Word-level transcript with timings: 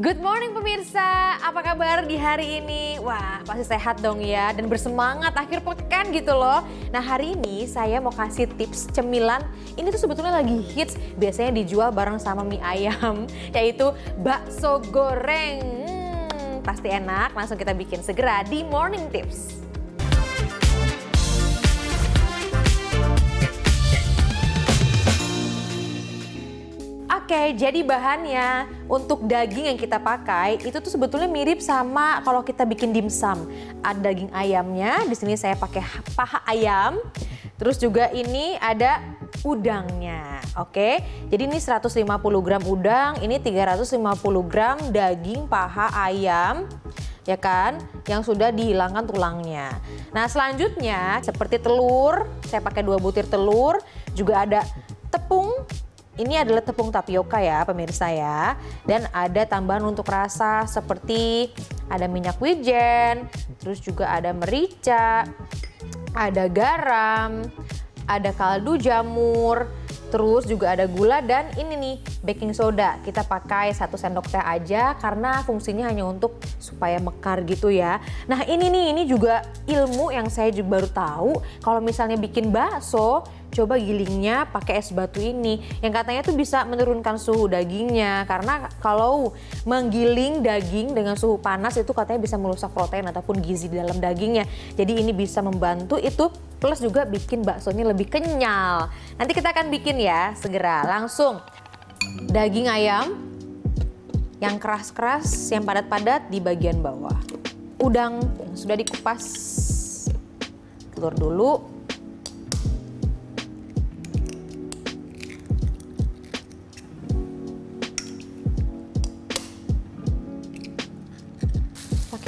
Good 0.00 0.16
morning 0.16 0.56
pemirsa, 0.56 1.36
apa 1.44 1.60
kabar 1.60 2.08
di 2.08 2.16
hari 2.16 2.64
ini? 2.64 2.96
Wah 3.04 3.44
pasti 3.44 3.68
sehat 3.68 4.00
dong 4.00 4.24
ya 4.24 4.48
dan 4.48 4.64
bersemangat 4.64 5.36
akhir 5.36 5.60
pekan 5.60 6.08
gitu 6.08 6.32
loh. 6.32 6.64
Nah 6.88 7.04
hari 7.04 7.36
ini 7.36 7.68
saya 7.68 8.00
mau 8.00 8.08
kasih 8.08 8.48
tips 8.48 8.88
cemilan, 8.96 9.44
ini 9.76 9.92
tuh 9.92 10.00
sebetulnya 10.00 10.40
lagi 10.40 10.56
hits, 10.72 10.96
biasanya 11.20 11.52
dijual 11.52 11.92
bareng 11.92 12.16
sama 12.16 12.40
mie 12.40 12.64
ayam, 12.64 13.28
yaitu 13.60 13.92
bakso 14.24 14.80
goreng. 14.88 15.60
Hmm, 15.84 16.64
pasti 16.64 16.88
enak, 16.88 17.36
langsung 17.36 17.60
kita 17.60 17.76
bikin 17.76 18.00
segera 18.00 18.40
di 18.48 18.64
Morning 18.64 19.04
Tips. 19.12 19.59
Oke, 27.30 27.54
jadi 27.54 27.86
bahannya 27.86 28.66
untuk 28.90 29.22
daging 29.22 29.70
yang 29.70 29.78
kita 29.78 30.02
pakai 30.02 30.58
itu 30.66 30.74
tuh 30.82 30.90
sebetulnya 30.90 31.30
mirip 31.30 31.62
sama 31.62 32.18
kalau 32.26 32.42
kita 32.42 32.66
bikin 32.66 32.90
dimsum. 32.90 33.46
Ada 33.86 34.10
daging 34.10 34.34
ayamnya, 34.34 35.06
di 35.06 35.14
sini 35.14 35.38
saya 35.38 35.54
pakai 35.54 35.78
paha 36.18 36.42
ayam. 36.50 36.98
Terus 37.54 37.78
juga 37.78 38.10
ini 38.10 38.58
ada 38.58 38.98
udangnya. 39.46 40.42
Oke. 40.58 41.06
Jadi 41.30 41.46
ini 41.46 41.62
150 41.62 42.02
gram 42.42 42.66
udang, 42.66 43.22
ini 43.22 43.38
350 43.38 43.94
gram 44.50 44.82
daging 44.90 45.46
paha 45.46 46.10
ayam 46.10 46.66
ya 47.30 47.38
kan 47.38 47.78
yang 48.10 48.26
sudah 48.26 48.50
dihilangkan 48.50 49.06
tulangnya. 49.06 49.78
Nah, 50.10 50.26
selanjutnya 50.26 51.22
seperti 51.22 51.62
telur, 51.62 52.26
saya 52.50 52.58
pakai 52.58 52.82
dua 52.82 52.98
butir 52.98 53.22
telur, 53.30 53.78
juga 54.18 54.42
ada 54.42 54.66
tepung 55.14 55.54
ini 56.18 56.34
adalah 56.40 56.64
tepung 56.64 56.90
tapioka 56.90 57.38
ya 57.38 57.62
pemirsa 57.62 58.10
ya. 58.10 58.58
Dan 58.82 59.06
ada 59.14 59.46
tambahan 59.46 59.84
untuk 59.86 60.08
rasa 60.08 60.66
seperti 60.66 61.52
ada 61.86 62.10
minyak 62.10 62.38
wijen, 62.42 63.28
terus 63.62 63.78
juga 63.78 64.10
ada 64.10 64.34
merica, 64.34 65.22
ada 66.14 66.50
garam, 66.50 67.46
ada 68.10 68.30
kaldu 68.34 68.80
jamur, 68.80 69.70
Terus 70.10 70.42
juga 70.44 70.74
ada 70.74 70.90
gula 70.90 71.22
dan 71.22 71.46
ini 71.54 71.78
nih 71.78 71.96
baking 72.26 72.50
soda. 72.50 72.98
Kita 73.06 73.22
pakai 73.22 73.70
satu 73.70 73.94
sendok 73.94 74.26
teh 74.26 74.42
aja 74.42 74.98
karena 74.98 75.46
fungsinya 75.46 75.86
hanya 75.86 76.02
untuk 76.02 76.42
supaya 76.58 76.98
mekar 76.98 77.46
gitu 77.46 77.70
ya. 77.70 78.02
Nah 78.26 78.42
ini 78.42 78.66
nih 78.66 78.84
ini 78.90 79.02
juga 79.06 79.46
ilmu 79.70 80.10
yang 80.10 80.26
saya 80.26 80.50
baru 80.50 80.90
tahu 80.90 81.30
kalau 81.62 81.78
misalnya 81.78 82.18
bikin 82.18 82.50
bakso 82.50 83.22
coba 83.50 83.76
gilingnya 83.76 84.46
pakai 84.48 84.78
es 84.78 84.94
batu 84.94 85.18
ini 85.18 85.58
yang 85.82 85.90
katanya 85.90 86.22
tuh 86.22 86.38
bisa 86.38 86.62
menurunkan 86.64 87.18
suhu 87.18 87.50
dagingnya. 87.50 88.24
Karena 88.24 88.70
kalau 88.78 89.34
menggiling 89.66 90.40
daging 90.40 90.94
dengan 90.94 91.18
suhu 91.18 91.36
panas 91.42 91.74
itu 91.76 91.90
katanya 91.90 92.22
bisa 92.22 92.38
merusak 92.38 92.70
protein 92.70 93.10
ataupun 93.10 93.42
gizi 93.42 93.66
di 93.66 93.76
dalam 93.78 93.98
dagingnya. 93.98 94.46
Jadi 94.78 95.02
ini 95.02 95.10
bisa 95.10 95.42
membantu 95.42 95.98
itu 95.98 96.30
plus 96.62 96.78
juga 96.78 97.04
bikin 97.04 97.42
baksonya 97.42 97.90
lebih 97.90 98.06
kenyal. 98.06 98.88
Nanti 99.18 99.32
kita 99.34 99.50
akan 99.50 99.68
bikin 99.68 99.98
ya 99.98 100.32
segera. 100.38 100.86
Langsung. 100.86 101.42
Daging 102.30 102.66
ayam 102.70 103.06
yang 104.40 104.56
keras-keras 104.56 105.28
yang 105.52 105.68
padat-padat 105.68 106.32
di 106.32 106.40
bagian 106.40 106.80
bawah. 106.80 107.16
Udang 107.76 108.24
yang 108.40 108.54
sudah 108.56 108.76
dikupas. 108.76 109.24
Telur 110.96 111.12
dulu 111.16 111.79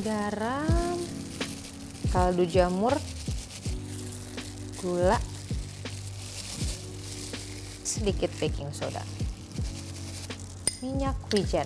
garam, 0.00 0.98
kaldu 2.12 2.44
jamur, 2.44 2.96
gula, 4.80 5.16
sedikit 7.80 8.28
baking 8.36 8.72
soda, 8.76 9.00
minyak 10.84 11.16
wijen, 11.32 11.64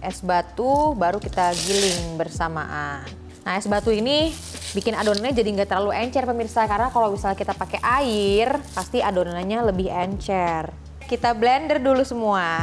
es 0.00 0.24
batu 0.24 0.96
baru 0.96 1.20
kita 1.20 1.52
giling 1.68 2.16
bersamaan. 2.16 3.04
Nah 3.44 3.56
es 3.56 3.68
batu 3.68 3.92
ini 3.92 4.32
bikin 4.72 4.94
adonannya 4.94 5.34
jadi 5.34 5.48
nggak 5.50 5.68
terlalu 5.68 5.92
encer 5.96 6.24
pemirsa 6.24 6.64
karena 6.64 6.88
kalau 6.94 7.12
misalnya 7.12 7.36
kita 7.36 7.52
pakai 7.56 7.80
air 7.82 8.56
pasti 8.72 9.02
adonannya 9.02 9.68
lebih 9.68 9.88
encer. 9.90 10.72
Kita 11.04 11.34
blender 11.34 11.82
dulu 11.82 12.06
semua. 12.06 12.62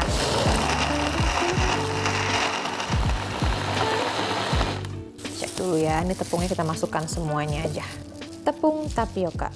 Dulu 5.67 5.83
ya. 5.83 5.99
Ini 5.99 6.15
tepungnya 6.15 6.47
kita 6.47 6.63
masukkan 6.63 7.03
semuanya 7.11 7.67
aja. 7.67 7.83
Tepung 8.47 8.87
tapioka. 8.87 9.51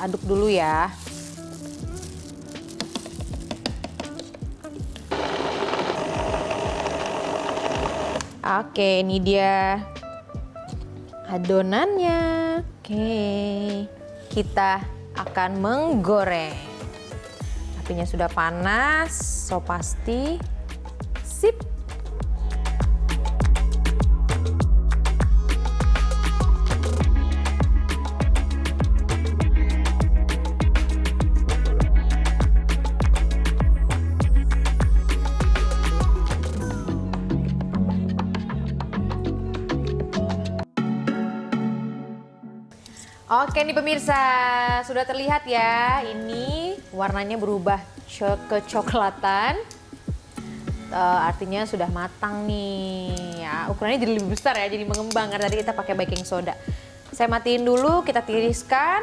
Aduk 0.00 0.24
dulu 0.24 0.48
ya. 0.48 0.88
Oke, 8.42 9.04
ini 9.04 9.20
dia 9.20 9.78
adonannya. 11.28 12.20
Oke, 12.58 13.86
kita 14.32 14.82
akan 15.14 15.50
menggoreng. 15.60 16.56
Apinya 17.78 18.02
sudah 18.02 18.26
panas, 18.26 19.14
so 19.46 19.62
pasti 19.62 20.51
Sip. 21.22 21.56
Oke 43.32 43.64
nih 43.64 43.72
pemirsa, 43.72 44.20
sudah 44.84 45.08
terlihat 45.08 45.48
ya, 45.48 46.04
ini 46.04 46.76
warnanya 46.92 47.40
berubah 47.40 47.80
kecoklatan 48.46 49.56
uh, 50.92 51.26
artinya 51.26 51.64
sudah 51.64 51.88
matang 51.90 52.44
nih. 52.46 53.42
Ya 53.42 53.66
ukurannya 53.72 54.04
jadi 54.04 54.12
lebih 54.20 54.36
besar 54.36 54.54
ya 54.60 54.68
jadi 54.68 54.84
mengembang. 54.84 55.32
Karena 55.32 55.48
tadi 55.48 55.58
kita 55.64 55.72
pakai 55.72 55.96
baking 55.96 56.22
soda. 56.22 56.54
Saya 57.10 57.26
matiin 57.32 57.66
dulu 57.66 58.04
kita 58.06 58.22
tiriskan. 58.22 59.02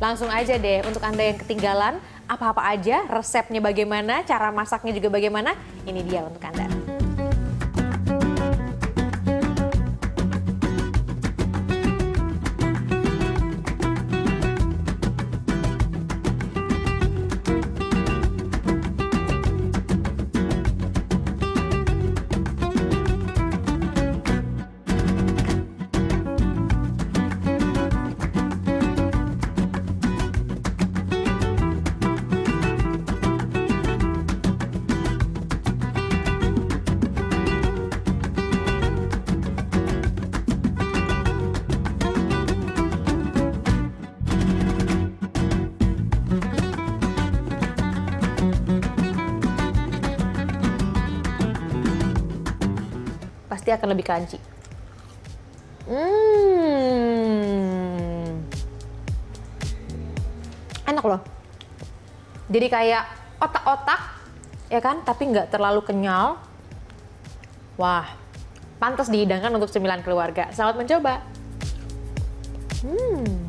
Langsung 0.00 0.32
aja 0.32 0.56
deh 0.56 0.80
untuk 0.88 1.04
anda 1.04 1.20
yang 1.20 1.36
ketinggalan 1.36 2.00
apa-apa 2.30 2.62
aja 2.72 3.04
resepnya 3.10 3.58
bagaimana 3.58 4.22
cara 4.22 4.54
masaknya 4.54 4.94
juga 4.94 5.10
bagaimana 5.10 5.58
ini 5.82 6.06
dia 6.06 6.22
untuk 6.22 6.40
anda 6.46 6.79
pasti 53.70 53.78
akan 53.78 53.94
lebih 53.94 54.02
crunchy. 54.02 54.38
Hmm. 55.86 56.10
Enak 60.90 61.04
loh. 61.06 61.22
Jadi 62.50 62.66
kayak 62.66 63.06
otak-otak, 63.38 64.18
ya 64.66 64.82
kan? 64.82 65.06
Tapi 65.06 65.22
nggak 65.30 65.54
terlalu 65.54 65.86
kenyal. 65.86 66.42
Wah, 67.78 68.10
pantas 68.82 69.06
dihidangkan 69.06 69.54
untuk 69.54 69.70
cemilan 69.70 70.02
keluarga. 70.02 70.50
Selamat 70.50 70.82
mencoba. 70.82 71.22
Hmm. 72.82 73.39